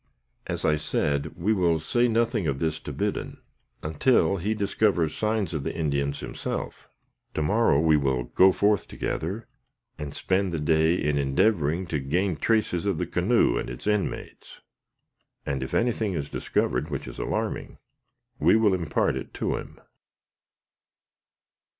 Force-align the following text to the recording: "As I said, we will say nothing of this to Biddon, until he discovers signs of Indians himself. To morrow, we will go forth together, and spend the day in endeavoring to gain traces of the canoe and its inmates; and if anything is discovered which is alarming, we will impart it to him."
"As 0.47 0.65
I 0.65 0.77
said, 0.77 1.35
we 1.37 1.53
will 1.53 1.79
say 1.79 2.07
nothing 2.07 2.47
of 2.47 2.57
this 2.57 2.79
to 2.79 2.91
Biddon, 2.91 3.37
until 3.83 4.37
he 4.37 4.55
discovers 4.55 5.15
signs 5.15 5.53
of 5.53 5.67
Indians 5.67 6.21
himself. 6.21 6.89
To 7.35 7.43
morrow, 7.43 7.79
we 7.79 7.97
will 7.97 8.23
go 8.23 8.51
forth 8.51 8.87
together, 8.87 9.45
and 9.99 10.15
spend 10.15 10.51
the 10.51 10.59
day 10.59 10.95
in 10.95 11.19
endeavoring 11.19 11.85
to 11.85 11.99
gain 11.99 12.35
traces 12.35 12.87
of 12.87 12.97
the 12.97 13.05
canoe 13.05 13.57
and 13.59 13.69
its 13.69 13.85
inmates; 13.85 14.61
and 15.45 15.61
if 15.61 15.75
anything 15.75 16.13
is 16.15 16.29
discovered 16.29 16.89
which 16.89 17.07
is 17.07 17.19
alarming, 17.19 17.77
we 18.39 18.55
will 18.55 18.73
impart 18.73 19.15
it 19.15 19.35
to 19.35 19.55
him." 19.57 19.79